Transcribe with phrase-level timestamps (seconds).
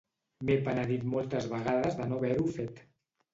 [0.47, 2.83] M'he penedit moltes vegades de no haver-ho fet.